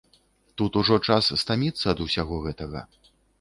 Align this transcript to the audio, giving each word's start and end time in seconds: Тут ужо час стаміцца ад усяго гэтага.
Тут 0.61 0.79
ужо 0.81 0.97
час 1.07 1.27
стаміцца 1.43 1.85
ад 1.93 2.03
усяго 2.07 2.41
гэтага. 2.47 2.81